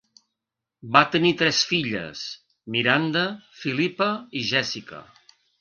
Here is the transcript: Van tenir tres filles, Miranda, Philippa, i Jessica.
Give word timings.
Van 0.95 1.11
tenir 1.15 1.33
tres 1.41 1.59
filles, 1.73 2.25
Miranda, 2.77 3.25
Philippa, 3.63 4.11
i 4.43 4.47
Jessica. 4.55 5.05